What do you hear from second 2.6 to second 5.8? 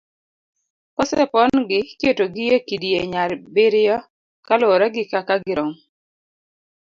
kidieny abiriyo kaluwore gi kaka girom.